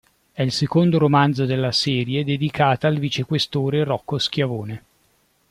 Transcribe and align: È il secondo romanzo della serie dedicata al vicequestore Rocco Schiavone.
È 0.31 0.41
il 0.41 0.51
secondo 0.51 0.97
romanzo 0.97 1.45
della 1.45 1.71
serie 1.71 2.23
dedicata 2.23 2.87
al 2.87 2.97
vicequestore 2.97 3.83
Rocco 3.83 4.17
Schiavone. 4.17 4.83